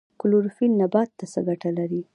کلوروفیل 0.21 0.71
نبات 0.81 1.09
ته 1.17 1.25
څه 1.31 1.39
ګټه 1.47 1.69
لري؟ 1.77 2.01